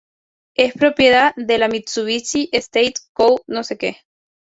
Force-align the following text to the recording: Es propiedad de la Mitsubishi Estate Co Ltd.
Es 0.55 0.73
propiedad 0.73 1.31
de 1.35 1.59
la 1.59 1.67
Mitsubishi 1.67 2.49
Estate 2.51 2.95
Co 3.13 3.43
Ltd. 3.45 3.97